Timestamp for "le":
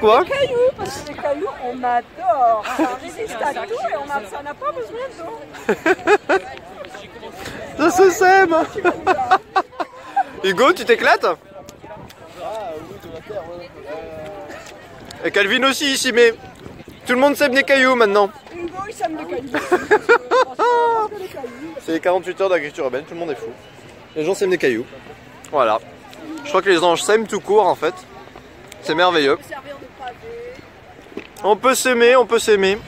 17.12-17.20, 23.14-23.20